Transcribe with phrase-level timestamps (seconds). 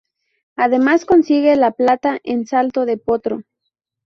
[0.55, 3.43] Además consigue la plata en salto de potro.